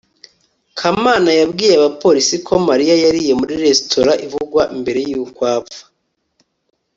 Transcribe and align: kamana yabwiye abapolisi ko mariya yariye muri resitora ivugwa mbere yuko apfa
kamana 0.79 1.29
yabwiye 1.39 1.73
abapolisi 1.77 2.35
ko 2.47 2.53
mariya 2.67 2.95
yariye 3.03 3.33
muri 3.39 3.53
resitora 3.65 4.11
ivugwa 4.25 4.63
mbere 4.79 4.99
yuko 5.11 5.41
apfa 5.57 5.83